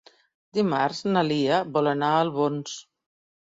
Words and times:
Dimarts 0.57 1.01
na 1.09 1.23
Lia 1.27 1.61
vol 1.77 1.93
anar 1.93 2.11
a 2.17 2.25
Albons. 2.25 2.77